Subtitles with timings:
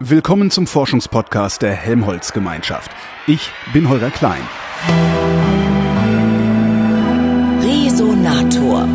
[0.00, 2.92] Willkommen zum Forschungspodcast der Helmholtz Gemeinschaft.
[3.26, 4.42] Ich bin Holger Klein.
[7.60, 8.86] Resonator.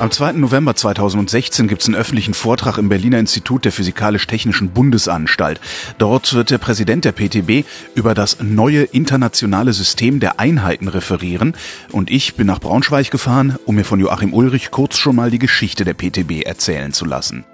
[0.00, 0.34] Am 2.
[0.34, 5.60] November 2016 gibt es einen öffentlichen Vortrag im Berliner Institut der Physikalisch-Technischen Bundesanstalt.
[5.98, 11.56] Dort wird der Präsident der PTB über das neue internationale System der Einheiten referieren.
[11.90, 15.40] Und ich bin nach Braunschweig gefahren, um mir von Joachim Ulrich kurz schon mal die
[15.40, 17.44] Geschichte der PTB erzählen zu lassen.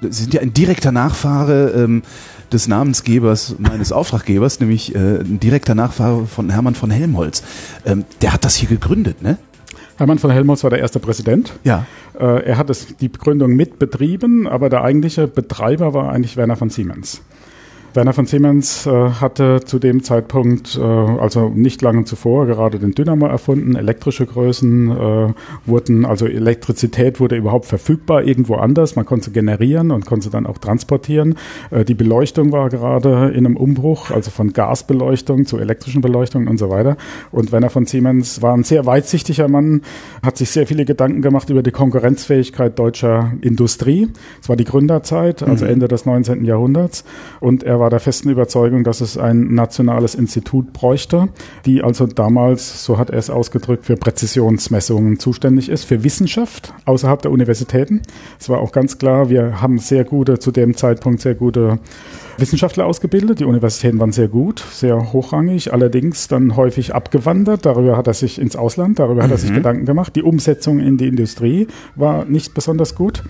[0.00, 2.02] Sie sind ja ein direkter Nachfahre ähm,
[2.52, 7.42] des Namensgebers meines Auftraggebers, nämlich äh, ein direkter Nachfahre von Hermann von Helmholtz.
[7.84, 9.38] Ähm, der hat das hier gegründet, ne?
[10.00, 11.52] Hermann von Helmholtz war der erste Präsident.
[11.62, 11.84] Ja.
[12.18, 16.70] Äh, er hat es, die Gründung mitbetrieben, aber der eigentliche Betreiber war eigentlich Werner von
[16.70, 17.20] Siemens.
[17.92, 22.92] Werner von Siemens äh, hatte zu dem Zeitpunkt, äh, also nicht lange zuvor, gerade den
[22.92, 23.74] Dynamo erfunden.
[23.74, 25.32] Elektrische Größen äh,
[25.66, 28.94] wurden, also Elektrizität wurde überhaupt verfügbar irgendwo anders.
[28.94, 31.34] Man konnte generieren und konnte dann auch transportieren.
[31.70, 36.58] Äh, die Beleuchtung war gerade in einem Umbruch, also von Gasbeleuchtung zu elektrischen Beleuchtung und
[36.58, 36.96] so weiter.
[37.32, 39.82] Und Werner von Siemens war ein sehr weitsichtiger Mann,
[40.22, 44.08] hat sich sehr viele Gedanken gemacht über die Konkurrenzfähigkeit deutscher Industrie.
[44.40, 45.72] Es war die Gründerzeit, also mhm.
[45.72, 46.44] Ende des 19.
[46.44, 47.04] Jahrhunderts.
[47.40, 51.30] Und er war der festen Überzeugung, dass es ein nationales Institut bräuchte,
[51.66, 57.20] die also damals, so hat er es ausgedrückt, für Präzisionsmessungen zuständig ist, für Wissenschaft außerhalb
[57.22, 58.02] der Universitäten.
[58.38, 61.80] Es war auch ganz klar, wir haben sehr gute, zu dem Zeitpunkt sehr gute
[62.38, 63.40] Wissenschaftler ausgebildet.
[63.40, 67.66] Die Universitäten waren sehr gut, sehr hochrangig, allerdings dann häufig abgewandert.
[67.66, 69.56] Darüber hat er sich ins Ausland, darüber hat er sich mhm.
[69.56, 70.14] Gedanken gemacht.
[70.14, 73.22] Die Umsetzung in die Industrie war nicht besonders gut.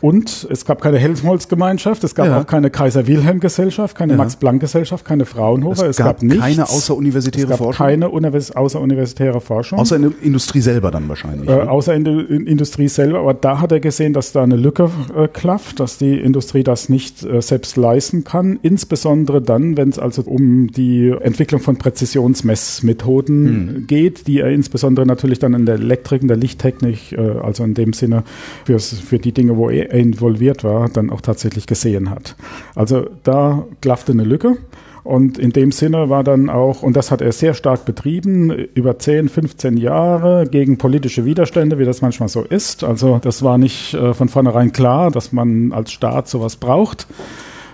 [0.00, 2.40] Und es gab keine Helmholtz-Gemeinschaft, es gab ja.
[2.40, 4.18] auch keine Kaiser-Wilhelm-Gesellschaft, keine ja.
[4.18, 5.84] Max-Planck-Gesellschaft, keine Fraunhofer.
[5.84, 7.86] Es, es gab, gab nichts, keine außeruniversitäre es gab Forschung.
[7.86, 9.78] Keine Univers außeruniversitäre Forschung.
[9.78, 11.48] Außer in der Industrie selber dann wahrscheinlich.
[11.48, 14.90] Äh, außer in der Industrie selber, aber da hat er gesehen, dass da eine Lücke
[15.16, 18.58] äh, klafft, dass die Industrie das nicht äh, selbst leisten kann.
[18.62, 23.86] Insbesondere dann, wenn es also um die Entwicklung von Präzisionsmessmethoden hm.
[23.86, 27.74] geht, die er insbesondere natürlich dann in der Elektrik, in der Lichttechnik, äh, also in
[27.74, 28.24] dem Sinne
[28.64, 32.36] für die Dinge, wo er involviert war, dann auch tatsächlich gesehen hat.
[32.74, 34.56] Also da klaffte eine Lücke.
[35.04, 38.98] Und in dem Sinne war dann auch, und das hat er sehr stark betrieben, über
[38.98, 42.82] 10, 15 Jahre gegen politische Widerstände, wie das manchmal so ist.
[42.82, 47.06] Also das war nicht äh, von vornherein klar, dass man als Staat sowas braucht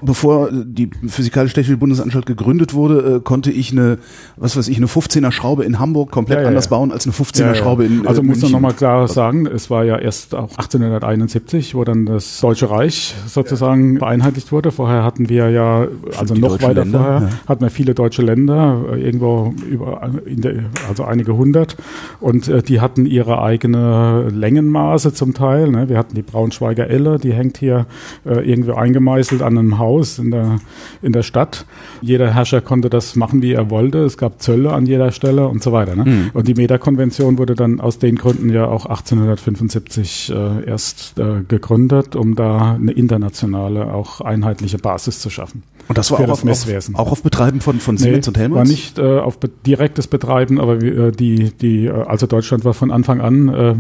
[0.03, 3.99] bevor die Physikalisch-Technische Bundesanstalt gegründet wurde, äh, konnte ich eine,
[4.37, 7.15] was weiß ich, eine 15er Schraube in Hamburg komplett ja, ja, anders bauen als eine
[7.15, 10.51] 15er Schraube in äh, Also muss man nochmal klar sagen, es war ja erst auch
[10.51, 14.73] 1871, wo dann das Deutsche Reich sozusagen vereinheitlicht wurde.
[14.73, 15.87] Vorher hatten wir ja,
[16.19, 20.55] also noch weiter Länder, vorher, hatten wir viele deutsche Länder, äh, irgendwo über, der,
[20.89, 21.77] also einige hundert.
[22.21, 25.69] Und die hatten ihre eigene Längenmaße zum Teil.
[25.69, 25.89] Ne?
[25.89, 27.87] Wir hatten die Braunschweiger Elle, die hängt hier
[28.25, 30.59] irgendwie eingemeißelt an einem Haus Haus in der,
[31.03, 31.67] in der Stadt.
[32.01, 33.99] Jeder Herrscher konnte das machen, wie er wollte.
[33.99, 35.95] Es gab Zölle an jeder Stelle und so weiter.
[35.95, 36.05] Ne?
[36.05, 36.31] Mhm.
[36.33, 42.17] Und die Meta-Konvention wurde dann aus den Gründen ja auch 1875 äh, erst äh, gegründet,
[42.17, 45.63] um da eine internationale, auch einheitliche Basis zu schaffen.
[45.89, 48.59] Und das war auch, das auf, auch auf Betreiben von, von Siemens nee, und Helmholtz?
[48.59, 52.73] war nicht äh, auf be direktes Betreiben, aber äh, die, die, äh, also Deutschland war
[52.73, 53.75] von Anfang an äh,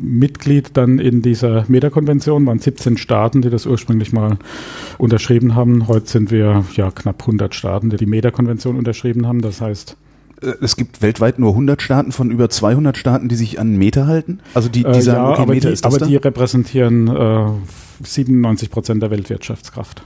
[0.00, 4.36] Mitglied dann in dieser Meta-Konvention, waren 17 Staaten, die das ursprünglich mal
[4.98, 5.88] unterschrieben haben.
[5.88, 9.40] Heute sind wir ja knapp 100 Staaten, die die Meta-Konvention unterschrieben haben.
[9.40, 9.96] Das heißt,
[10.42, 14.06] äh, es gibt weltweit nur 100 Staaten von über 200 Staaten, die sich an Meter
[14.06, 14.40] halten?
[14.54, 16.06] Also die, die äh, sagen, ja, okay, aber Meter die, ist das Aber da?
[16.06, 17.46] die repräsentieren äh,
[18.02, 20.02] 97 Prozent der Weltwirtschaftskraft.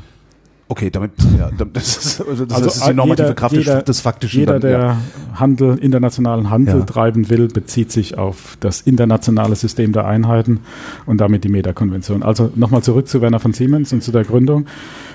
[0.73, 4.01] Okay, damit, ja, das ist, also das also ist die normative jeder, Kraft jeder, des
[4.01, 4.41] Faktischen.
[4.41, 4.79] Jeder, dann, ja.
[4.79, 4.97] der
[5.35, 6.85] Handel, internationalen Handel ja.
[6.87, 10.61] treiben will, bezieht sich auf das internationale System der Einheiten
[11.05, 12.23] und damit die Meta-Konvention.
[12.23, 14.65] Also nochmal zurück zu Werner von Siemens und zu der Gründung.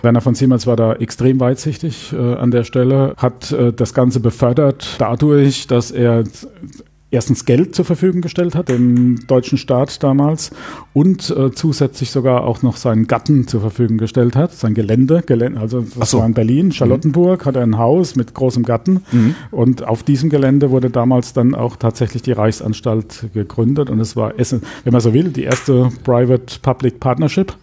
[0.04, 4.20] Werner von Siemens war da extrem weitsichtig äh, an der Stelle, hat äh, das Ganze
[4.20, 6.24] befördert dadurch, dass er
[7.10, 10.52] erstens Geld zur Verfügung gestellt hat, dem deutschen Staat damals,
[10.94, 15.60] und äh, zusätzlich sogar auch noch seinen Gatten zur Verfügung gestellt hat, sein Gelände, Gelände
[15.60, 16.20] also das so.
[16.20, 17.46] war in Berlin, Charlottenburg, mhm.
[17.46, 19.36] hat er ein Haus mit großem Gatten mhm.
[19.52, 24.34] und auf diesem Gelände wurde damals dann auch tatsächlich die Reichsanstalt gegründet und es war,
[24.38, 27.54] wenn man so will, die erste Private-Public Partnership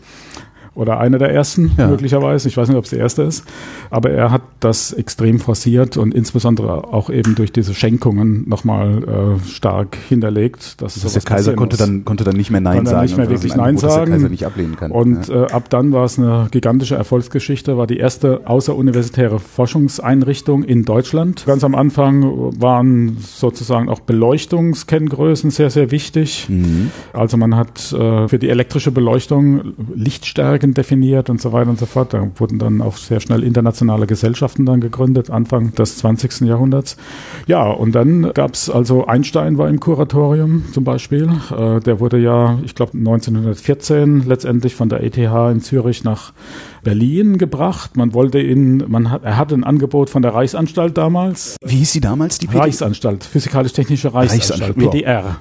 [0.74, 1.88] oder einer der ersten ja.
[1.88, 2.48] möglicherweise.
[2.48, 3.44] Ich weiß nicht, ob es der erste ist,
[3.90, 9.48] aber er hat das extrem forciert und insbesondere auch eben durch diese Schenkungen nochmal äh,
[9.48, 10.80] stark hinterlegt.
[10.82, 13.02] Dass das heißt, der Kaiser konnte dann, konnte dann nicht mehr Nein konnte sagen.
[13.02, 14.12] nicht mehr wirklich Nein sagen.
[14.12, 14.90] Kaiser nicht ablehnen kann.
[14.90, 15.44] Und ja.
[15.44, 21.44] äh, ab dann war es eine gigantische Erfolgsgeschichte, war die erste außeruniversitäre Forschungseinrichtung in Deutschland.
[21.46, 26.46] Ganz am Anfang waren sozusagen auch Beleuchtungskenngrößen sehr, sehr wichtig.
[26.48, 26.90] Mhm.
[27.12, 29.74] Also man hat äh, für die elektrische Beleuchtung
[30.64, 32.14] Lichtstärken definiert und so weiter und so fort.
[32.14, 36.40] Da wurden dann auch sehr schnell internationale Gesellschaften dann gegründet, Anfang des 20.
[36.40, 36.96] Jahrhunderts.
[37.46, 41.28] Ja, und dann gab es also Einstein war im Kuratorium zum Beispiel.
[41.56, 46.32] Äh, der wurde ja, ich glaube 1914 letztendlich von der ETH in Zürich nach
[46.84, 47.96] Berlin gebracht.
[47.96, 51.56] Man wollte ihn, man hat, er hatte ein Angebot von der Reichsanstalt damals.
[51.64, 52.60] Wie hieß sie damals, die PD?
[52.60, 55.38] Reichsanstalt, Physikalisch-Technische Reichsanstalt, PDR.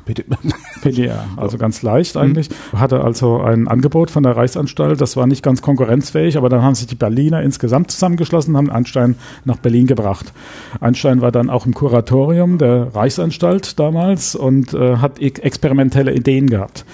[0.82, 2.50] PDR, also ganz leicht eigentlich.
[2.50, 2.80] Mhm.
[2.80, 6.76] Hatte also ein Angebot von der Reichsanstalt, das war nicht ganz konkurrenzfähig, aber dann haben
[6.76, 10.34] sich die Berliner insgesamt zusammengeschlossen, haben Einstein nach Berlin gebracht.
[10.80, 16.86] Einstein war dann auch im Kuratorium der Reichsanstalt damals und äh, hat experimentelle Ideen gehabt.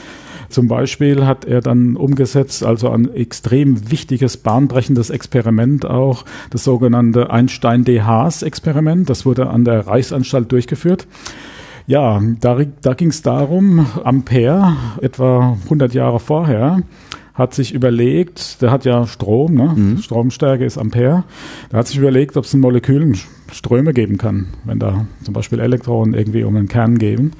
[0.49, 7.29] Zum Beispiel hat er dann umgesetzt, also ein extrem wichtiges, bahnbrechendes Experiment auch, das sogenannte
[7.29, 9.09] Einstein-DHs-Experiment.
[9.09, 11.07] Das wurde an der Reichsanstalt durchgeführt.
[11.87, 16.83] Ja, da, da ging es darum, Ampere, etwa 100 Jahre vorher,
[17.33, 19.73] hat sich überlegt, der hat ja Strom, ne?
[19.75, 19.97] Mhm.
[19.97, 21.23] Stromstärke ist Ampere,
[21.71, 23.17] der hat sich überlegt, ob es ein Molekülen
[23.53, 27.33] Ströme geben kann, wenn da zum Beispiel Elektronen irgendwie um einen Kern gehen.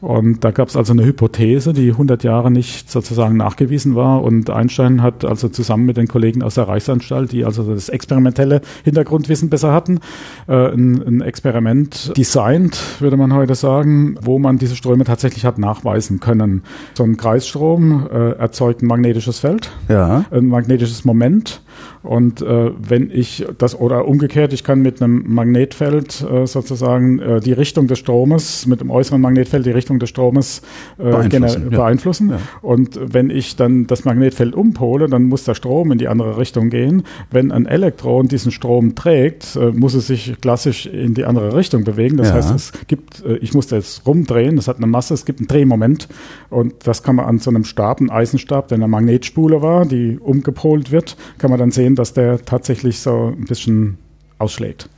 [0.00, 4.22] Und da gab es also eine Hypothese, die 100 Jahre nicht sozusagen nachgewiesen war.
[4.22, 8.60] Und Einstein hat also zusammen mit den Kollegen aus der Reichsanstalt, die also das experimentelle
[8.84, 10.00] Hintergrundwissen besser hatten,
[10.48, 15.58] äh, ein, ein Experiment designt, würde man heute sagen, wo man diese Ströme tatsächlich hat
[15.58, 16.62] nachweisen können.
[16.94, 20.24] So ein Kreisstrom äh, erzeugt ein magnetisches Feld, ja.
[20.30, 21.62] ein magnetisches Moment.
[22.02, 25.24] Und äh, wenn ich das oder umgekehrt, ich kann mit einem
[25.56, 30.10] Magnetfeld äh, sozusagen äh, die Richtung des Stromes, mit dem äußeren Magnetfeld die Richtung des
[30.10, 30.62] Stromes
[30.98, 31.70] äh, beeinflussen.
[31.70, 31.78] Ja.
[31.78, 32.30] beeinflussen.
[32.30, 32.38] Ja.
[32.62, 36.70] Und wenn ich dann das Magnetfeld umpole, dann muss der Strom in die andere Richtung
[36.70, 37.04] gehen.
[37.30, 41.84] Wenn ein Elektron diesen Strom trägt, äh, muss es sich klassisch in die andere Richtung
[41.84, 42.16] bewegen.
[42.16, 42.34] Das ja.
[42.34, 45.48] heißt, es gibt, äh, ich muss das rumdrehen, das hat eine Masse, es gibt einen
[45.48, 46.08] Drehmoment
[46.50, 50.18] und das kann man an so einem Stab, einem Eisenstab, der eine Magnetspule war, die
[50.18, 53.98] umgepolt wird, kann man dann sehen, dass der tatsächlich so ein bisschen
[54.38, 54.90] ausschlägt.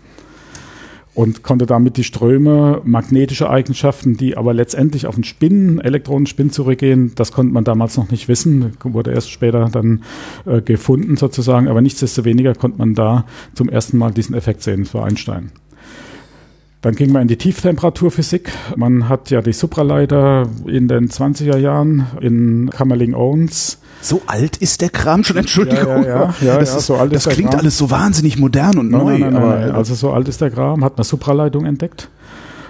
[1.14, 7.12] Und konnte damit die Ströme, magnetische Eigenschaften, die aber letztendlich auf den Spin, Elektronenspin zurückgehen,
[7.16, 10.05] das konnte man damals noch nicht wissen, wurde erst später dann
[10.46, 13.25] äh, gefunden sozusagen, aber nichtsdestoweniger konnte man da
[13.55, 15.50] zum ersten Mal diesen Effekt sehen, das war Einstein.
[16.81, 18.53] Dann ging man in die Tieftemperaturphysik.
[18.77, 24.91] Man hat ja die Supraleiter in den 20er Jahren in Kamerling-Owens so alt ist der
[24.91, 26.05] Kram schon, Entschuldigung.
[26.05, 28.91] Ja, ja, ja, das, ja, so alt das ist klingt alles so wahnsinnig modern und
[28.91, 29.19] nein, neu.
[29.19, 32.09] Nein, nein, nein, also so alt ist der Kram, hat eine Supraleitung entdeckt.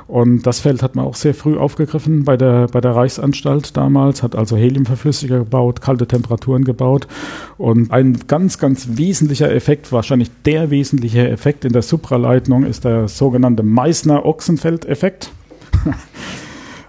[0.06, 4.22] Und das Feld hat man auch sehr früh aufgegriffen bei der, bei der Reichsanstalt damals,
[4.22, 7.06] hat also Heliumverflüssiger gebaut, kalte Temperaturen gebaut.
[7.58, 13.08] Und ein ganz, ganz wesentlicher Effekt, wahrscheinlich der wesentliche Effekt in der Supraleitung ist der
[13.08, 15.30] sogenannte Meissner-Ochsenfeld-Effekt.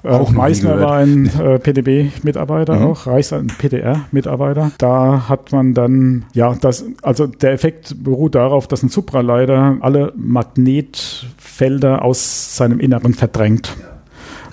[0.01, 2.85] Äh, auch Meissner war ein äh, PDB-Mitarbeiter, mhm.
[2.85, 4.71] auch Reichs ein PDR-Mitarbeiter.
[4.77, 10.13] Da hat man dann, ja, das, also der Effekt beruht darauf, dass ein Supraleiter alle
[10.15, 13.75] Magnetfelder aus seinem Inneren verdrängt.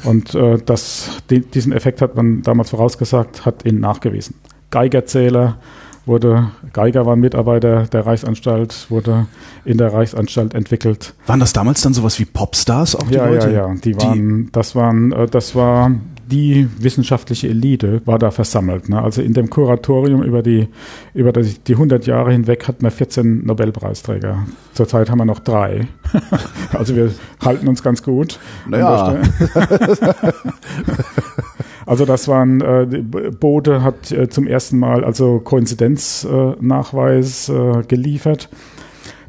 [0.02, 4.34] Und äh, das, die, diesen Effekt hat man damals vorausgesagt, hat ihn nachgewiesen.
[4.70, 5.58] Geigerzähler,
[6.06, 9.26] wurde, Geiger war ein Mitarbeiter der Reichsanstalt, wurde
[9.64, 11.14] in der Reichsanstalt entwickelt.
[11.26, 13.50] Waren das damals dann sowas wie Popstars auch die ja, Leute?
[13.50, 15.90] Ja, ja, die waren, die das waren, äh, das war
[16.26, 18.88] die wissenschaftliche Elite war da versammelt.
[18.88, 19.00] Ne?
[19.00, 20.68] Also in dem Kuratorium über die
[21.14, 24.46] über die, die 100 Jahre hinweg hatten wir 14 Nobelpreisträger.
[24.74, 25.86] Zurzeit haben wir noch drei.
[26.72, 27.12] also wir
[27.44, 28.38] halten uns ganz gut.
[28.68, 29.20] Naja.
[31.86, 32.86] Also das waren, äh,
[33.38, 38.50] Bode hat äh, zum ersten Mal also Koinzidenznachweis äh, geliefert.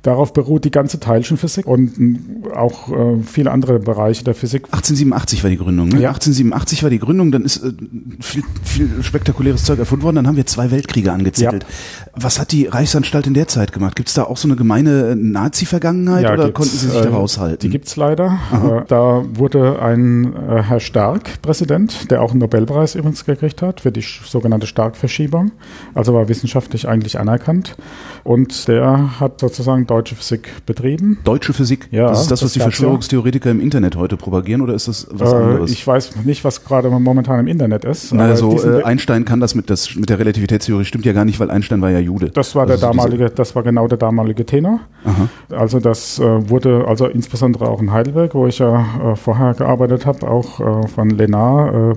[0.08, 4.64] Darauf beruht die ganze Teilchenphysik und äh, auch äh, viele andere Bereiche der Physik.
[4.68, 5.90] 1887 war die Gründung.
[5.90, 6.00] Ne?
[6.00, 6.12] Ja.
[6.12, 7.74] 1887 war die Gründung, dann ist äh,
[8.22, 11.64] viel, viel spektakuläres Zeug erfunden worden, dann haben wir zwei Weltkriege angezettelt.
[11.64, 12.12] Ja.
[12.16, 13.98] Was hat die Reichsanstalt in der Zeit gemacht?
[13.98, 17.10] Gibt es da auch so eine gemeine Nazi-Vergangenheit ja, oder konnten Sie sich da äh,
[17.10, 17.60] raushalten?
[17.60, 18.40] Die gibt's leider.
[18.54, 23.82] Äh, da wurde ein äh, Herr Stark Präsident, der auch einen Nobelpreis übrigens gekriegt hat
[23.82, 25.52] für die sogenannte Stark-Verschiebung.
[25.94, 27.76] Also war wissenschaftlich eigentlich anerkannt.
[28.24, 31.18] Und der hat sozusagen deutsche Physik betrieben.
[31.24, 31.88] Deutsche Physik?
[31.90, 32.10] Ja.
[32.10, 35.36] Das ist das, was die Verschwörungstheoretiker im Internet heute propagieren oder ist das was äh,
[35.36, 35.72] anderes?
[35.72, 38.14] Ich weiß nicht, was gerade momentan im Internet ist.
[38.14, 41.40] Na, also äh, Einstein kann das mit, das mit der Relativitätstheorie stimmt ja gar nicht,
[41.40, 42.30] weil Einstein war ja Jude.
[42.30, 44.82] Das war der damalige, das war genau der damalige Tenor.
[45.04, 45.30] Aha.
[45.50, 50.06] Also das äh, wurde, also insbesondere auch in Heidelberg, wo ich ja äh, vorher gearbeitet
[50.06, 51.96] habe, auch äh, von Lenar äh,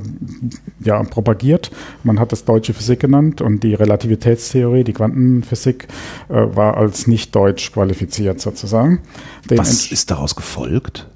[0.82, 1.70] ja propagiert.
[2.02, 5.88] Man hat das deutsche Physik genannt und die Relativitätstheorie, die Quantenphysik,
[6.28, 9.00] war als nicht deutsch qualifiziert sozusagen.
[9.48, 11.08] Dem Was ist daraus gefolgt?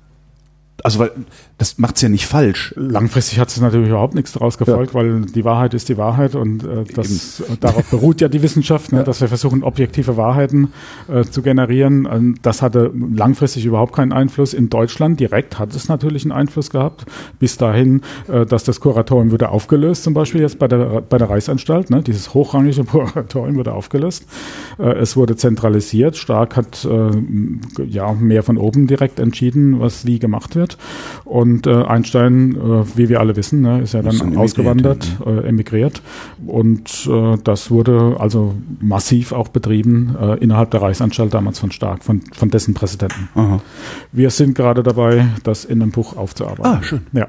[0.84, 1.12] Also weil
[1.56, 2.74] das macht's ja nicht falsch.
[2.76, 5.00] Langfristig hat es natürlich überhaupt nichts daraus gefolgt, ja.
[5.00, 8.98] weil die Wahrheit ist die Wahrheit und äh, das, darauf beruht ja die Wissenschaft, ne,
[8.98, 9.04] ja.
[9.04, 10.74] dass wir versuchen, objektive Wahrheiten
[11.08, 12.04] äh, zu generieren.
[12.04, 14.52] Und das hatte langfristig überhaupt keinen Einfluss.
[14.52, 17.06] In Deutschland direkt hat es natürlich einen Einfluss gehabt,
[17.38, 21.30] bis dahin, äh, dass das Kuratorium wurde aufgelöst, zum Beispiel jetzt bei der, bei der
[21.30, 21.88] Reichsanstalt.
[21.88, 24.26] Ne, dieses hochrangige Kuratorium wurde aufgelöst.
[24.78, 26.18] Äh, es wurde zentralisiert.
[26.18, 30.73] Stark hat äh, ja mehr von oben direkt entschieden, was wie gemacht wird.
[31.24, 35.44] Und äh, Einstein, äh, wie wir alle wissen, ne, ist ja dann ist ausgewandert, emigriert,
[35.44, 36.02] äh, emigriert.
[36.46, 42.04] Und äh, das wurde also massiv auch betrieben äh, innerhalb der Reichsanstalt damals von Stark,
[42.04, 43.28] von, von dessen Präsidenten.
[43.34, 43.60] Aha.
[44.12, 46.64] Wir sind gerade dabei, das in einem Buch aufzuarbeiten.
[46.64, 47.06] Ah, schön.
[47.12, 47.28] Ja.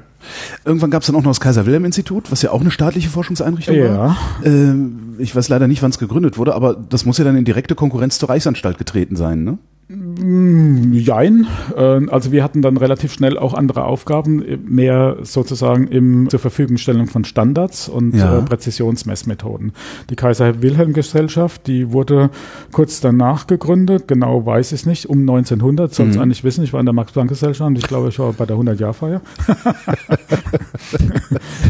[0.64, 3.96] Irgendwann gab es dann auch noch das Kaiser-Wilhelm-Institut, was ja auch eine staatliche Forschungseinrichtung ja.
[3.96, 4.16] war.
[4.44, 7.44] Ähm, ich weiß leider nicht, wann es gegründet wurde, aber das muss ja dann in
[7.44, 9.58] direkte Konkurrenz zur Reichsanstalt getreten sein, ne?
[9.88, 11.46] Mm, jein.
[11.76, 17.06] Äh, also wir hatten dann relativ schnell auch andere Aufgaben, mehr sozusagen im zur Verfügungstellung
[17.06, 18.38] von Standards und ja.
[18.38, 19.72] Äh, Präzisionsmessmethoden.
[20.10, 22.30] Die Kaiser-Wilhelm-Gesellschaft, die wurde
[22.72, 26.22] kurz danach gegründet, genau weiß ich es nicht, um 1900, soll es mhm.
[26.22, 26.64] eigentlich wissen.
[26.64, 29.20] Ich war in der Max-Planck-Gesellschaft und ich glaube, ich war bei der 100-Jahr-Feier.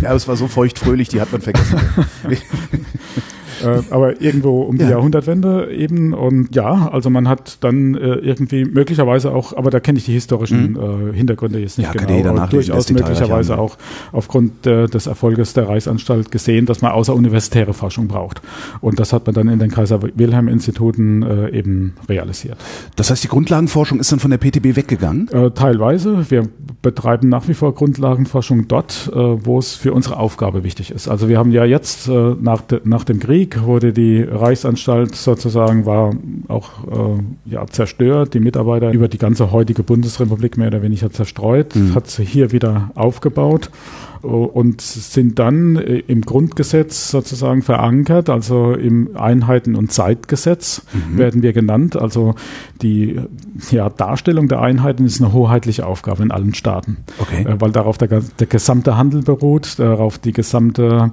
[0.03, 1.79] ja, es war so feuchtfröhlich, die hat man vergessen.
[3.67, 4.91] äh, aber irgendwo um die ja.
[4.91, 6.13] Jahrhundertwende eben.
[6.13, 10.13] Und ja, also man hat dann äh, irgendwie möglicherweise auch, aber da kenne ich die
[10.13, 11.11] historischen mhm.
[11.11, 13.77] äh, Hintergründe jetzt nicht ja, genau, aber durchaus möglicherweise auch
[14.13, 18.41] aufgrund äh, des Erfolges der Reichsanstalt gesehen, dass man außeruniversitäre Forschung braucht.
[18.81, 22.59] Und das hat man dann in den Kaiser-Wilhelm-Instituten äh, eben realisiert.
[22.97, 25.29] Das heißt, die Grundlagenforschung ist dann von der PTB weggegangen?
[25.55, 26.31] Teilweise.
[26.31, 26.49] Wir
[26.83, 31.09] betreiben nach wie vor Grundlagenforschung dort, wo es für unsere Aufgabe wichtig ist.
[31.09, 35.87] Also wir haben ja jetzt nach, de, nach dem Krieg Krieg wurde die Reichsanstalt sozusagen
[35.87, 36.15] war
[36.49, 38.35] auch äh, ja, zerstört.
[38.35, 41.95] Die Mitarbeiter über die ganze heutige Bundesrepublik mehr oder weniger zerstreut, mhm.
[41.95, 43.71] hat sie hier wieder aufgebaut
[44.23, 51.19] und sind dann äh, im Grundgesetz sozusagen verankert, also im Einheiten- und Zeitgesetz mhm.
[51.19, 51.97] werden wir genannt.
[51.97, 52.35] Also
[52.83, 53.21] die
[53.71, 57.45] ja, Darstellung der Einheiten ist eine hoheitliche Aufgabe in allen Staaten, okay.
[57.45, 61.13] Äh, weil darauf der, der gesamte Handel beruht, darauf die gesamte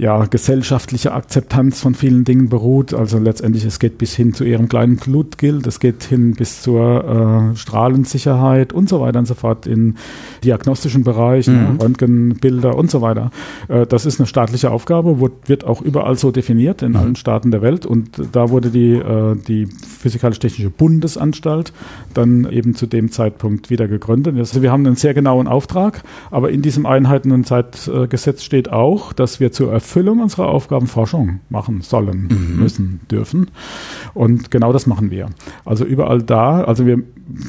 [0.00, 2.94] ja, gesellschaftliche Akzeptanz von vielen Dingen beruht.
[2.94, 7.52] Also letztendlich, es geht bis hin zu ihrem kleinen Blutgild, es geht hin bis zur
[7.52, 9.96] äh, Strahlensicherheit und so weiter und so fort in
[10.42, 11.80] diagnostischen Bereichen, mhm.
[11.80, 13.30] Röntgen, Bilder und so weiter.
[13.68, 16.96] Äh, das ist eine staatliche Aufgabe, wird auch überall so definiert in mhm.
[16.96, 17.84] allen Staaten der Welt.
[17.84, 21.74] Und da wurde die, äh, die Physikalisch-Technische Bundesanstalt
[22.14, 24.34] dann eben zu dem Zeitpunkt wieder gegründet.
[24.38, 29.12] Also wir haben einen sehr genauen Auftrag, aber in diesem Einheiten- und Zeitgesetz steht auch,
[29.12, 32.60] dass wir zur Erfüllung unserer Aufgaben Forschung machen sollen, mhm.
[32.60, 33.50] müssen, dürfen.
[34.14, 35.30] Und genau das machen wir.
[35.64, 37.02] Also überall da, also wir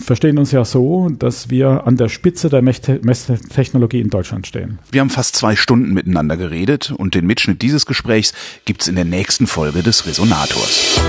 [0.03, 4.79] verstehen uns ja so, dass wir an der Spitze der Messtechnologie in Deutschland stehen.
[4.91, 8.33] Wir haben fast zwei Stunden miteinander geredet und den Mitschnitt dieses Gesprächs
[8.65, 10.99] gibt's in der nächsten Folge des Resonators.